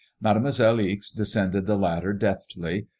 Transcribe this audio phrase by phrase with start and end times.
[0.19, 2.87] Made moiselle Ixe descended the ladder deftly.